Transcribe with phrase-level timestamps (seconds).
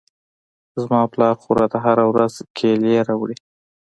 [0.81, 3.35] زما پلار خو راته هره ورځ کېلې راوړي.